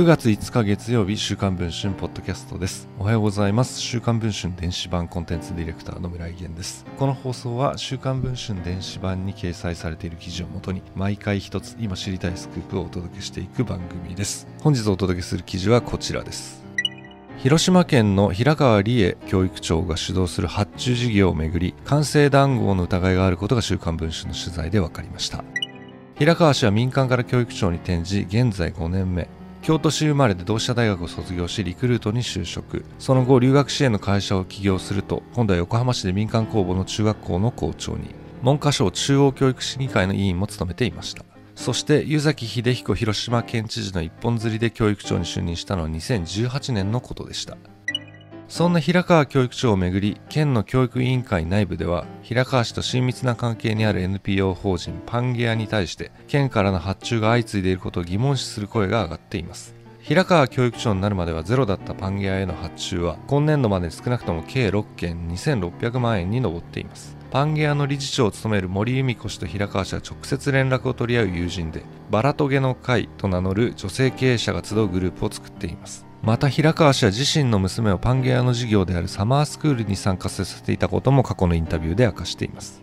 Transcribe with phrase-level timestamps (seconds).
[0.00, 2.88] 9月5日月曜日週刊文春ポッドキャストです。
[2.98, 3.78] おはようございます。
[3.78, 6.86] 週刊文春電子版コンテンツディレクターの村井源です。
[6.98, 14.48] この放送は週刊文春電子版に掲載されている記事をもとに毎回一つ今知りたいスクープをお届けしていく番組です。
[14.62, 16.64] 本日お届けする記事はこちらです。
[17.36, 25.44] 広島県の平川理恵教育長が主導する発注事業をめぐり完成談合の疑いがあることが週刊文春の取材で分かりました。
[26.14, 29.28] 平川氏は民間から教育長に転じ現在5年目。
[29.62, 32.84] 京都市生まれで同志社大学を卒業しリクルートに就職。
[32.98, 38.14] その後留学支援の会社を起業すると今度は横浜市で民間公募の中学校の校長に。
[38.42, 41.24] 文科省中央教育審議会の委員も務めていました。
[41.54, 47.58] そして湯崎秀彦広島県知事の一本釣りで教育長に就任したのは2018年のことでした。
[48.50, 59.76] そんな平川教育長をめぐり県の教育委員会内部では平川氏と親密な関係にある NPO 法人パンゲアに対して県からの発注が相次いでいることを疑問視する声が上がっています。
[60.00, 67.16] 平川教育長になるまではゼロだったパンゲアへの発注は今年度まで少なくとも計6件2600万円に上っています。
[67.30, 76.09] パンゲアの理事長を務める森由美子氏と平川氏は直接連絡を取り合う友人でバラトゲの会と名乗る女性経営者が集うグループを作っています。
[76.22, 82.82] また平川氏は自身の娘をパンゲアの授業であるサマースクールに参加させていたことも過去のインタビューで明かしています。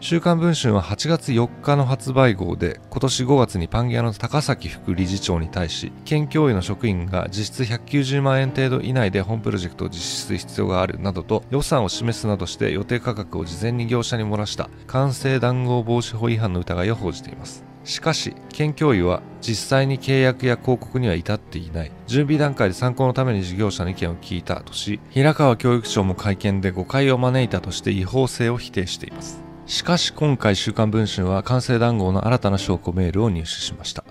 [0.00, 17.64] 週刊文春は8月4日の発売号で今年5月にパンゲアの高崎副理事長に対し県教委の職員が実質190万円程度以内で本プロジェクトを実施する必要があるなどと予算を示すなどして予定価格を事前に業者に漏らした官製談合防止法違反の疑いを報じています。
[17.86, 21.92] しかし、県教委は実際に契約や広告には至っていない。
[22.08, 29.40] 準備段階で参考のために事業者の意見を聞いたとし、平川教育長も会見で誤解を招いたとして違法性を否定しています。
[29.66, 34.04] しかし今回週刊文春は完成談合の新たな証拠メールを入手しました。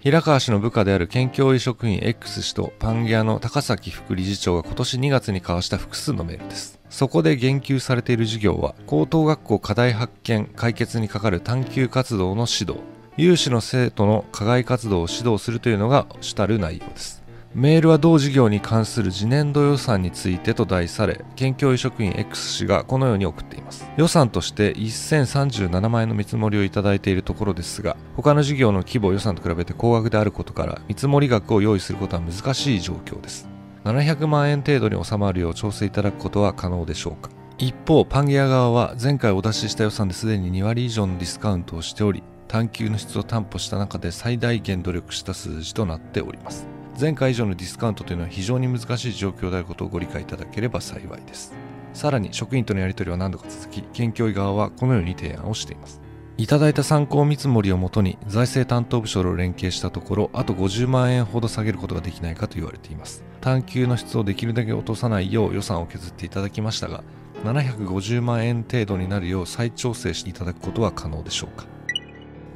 [0.00, 6.80] 平川氏の部下である県教委職員 X 氏とパンギアの高崎副理事長が今年2月に交わした複数のメールです。
[6.88, 12.82] そこで言及されている授業は、高等学校課題発見、解決にかかる探究活動の指導、
[13.20, 17.22] 有志の生徒の課外活動を指導するというのが主たる内容です。
[17.54, 23.86] メールは同事業に関する次年度予算についてと題され、県教委職員 X 氏がこのように送っています。
[23.98, 33.46] 予算として1037万円の見積もりをいただいているところですが、他の事業の規模予算と比べて高額であることから、見積もり額を用意することは難しい状況です。
[33.84, 37.28] 700万円程度に収まるよう調整いただくことは可能でしょうか
[37.58, 46.66] 一方パンゲア側は前回お出しした予算ですでに2割以上のディスカウントをしており探求の質を担保した中で最大限努力した数字となっております。
[47.00, 51.54] 前回以上のディスカウントというのは非常に難しい状況であることをご理解いただければ幸いです。
[51.92, 56.00] さらに職員とのやり取りは何度か続き県教委側はこのように提案をしています。
[56.38, 63.22] いただいた参考見積もりをもとに財政担当部署と連携したところあと50万円ほど下げることができないかと言われています。
[63.40, 67.04] 探求の質をできるだけ落とさないよう予算を削っていただきましたが
[67.44, 71.79] 750万円程度になるよう再調整していただくことは可能でしょうか。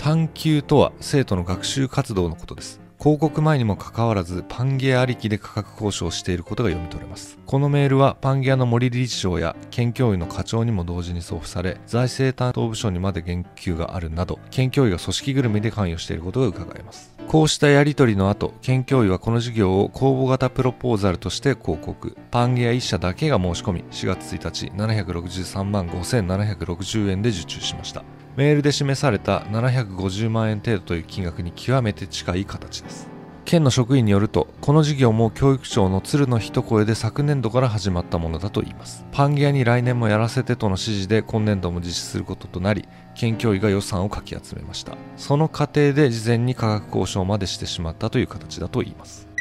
[0.04, 2.78] 探究とは生徒の学習活動のことです。
[3.00, 7.38] 広告前にもかかわらずパンゲアありきで価格交渉していることが読み取れます。
[7.46, 17.13] このメールはパンゲアの森理事長や県教委の課長にも同時に送付され財政担当部署にまで言及があるなど県教委が組織ぐるみで関与していることが伺えます。
[17.34, 22.16] こうしたやり取りの後県教委はこの事業を公募型プロポーザルとして広告。
[22.30, 28.04] パンゲア1社だけが申し込み4月1日763万5760円で受注しました。
[28.36, 33.13] メールで示された750万円程度という金額に極めて近い形です。
[33.44, 39.04] 県の職員によるとこの事業も教育長の鶴の一声で昨年度から始まったものだといいます。
[39.12, 44.96] パンゲアに来年もやらせてとの指示で今年度も実施することとなり県教委が予算をかき集めました。
[45.16, 49.33] その過程で事前に価格交渉までしてしまったという形だといいます。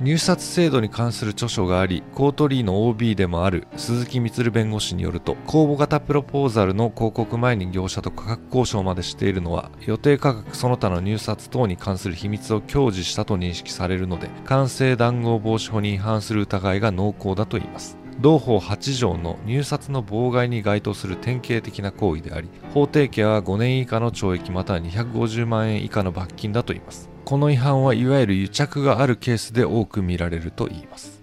[0.00, 17.99] 入札制度に関する著書があり、コートリーの OB でもある鈴木充弁護士によると、公募型プロポーザルの広告前に業者と価格交渉までしているのは、予定価格その他の入札等に関する秘密を享受したと認識されるので、完成談合防止法に違反する疑いが濃厚だといいます。
[18.20, 27.10] 同法8条の入札の妨害に該当する典型的な行為であり、法定刑は5年以下の懲役または250万円以下の罰金だといいます。
[27.30, 31.19] この違反はいわゆる癒着があるケースで多く見られるといいます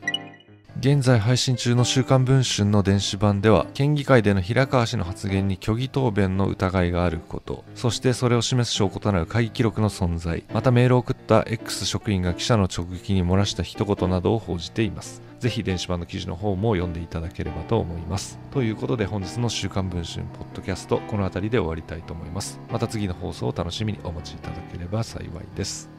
[0.79, 18.39] 現在配信中の週刊文春の電子版では県議会での平川氏の発言に虚偽答弁の疑いがあることそしてそれを示す証拠となる会議記録の存在またメールを送った X 職員が記者の直撃に漏らした一言などを報じていますぜひ電子版の記事の方も読んでいただければと思います。
[18.51, 22.59] ということで本日の週刊文春ポッドキャストこの辺りで終わりたいと思います。
[22.71, 25.96] また次の放送を楽しみにお待ちいただければ幸いです。